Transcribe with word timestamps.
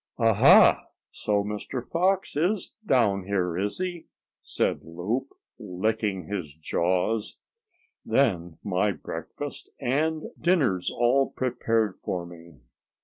"Ah! 0.17 0.33
Ha! 0.33 0.85
So 1.11 1.43
Mr. 1.43 1.79
Fox 1.87 2.35
is 2.35 2.73
down 2.83 3.25
here, 3.25 3.55
is 3.55 3.77
he?" 3.77 4.07
said 4.41 4.81
Loup, 4.83 5.29
licking 5.59 6.23
his 6.23 6.55
jaws. 6.55 7.37
"Then 8.03 8.57
my 8.63 8.93
breakfast 8.93 9.69
and 9.79 10.23
dinner's 10.39 10.89
all 10.89 11.29
prepared 11.29 11.99
for 11.99 12.25
me." 12.25 12.61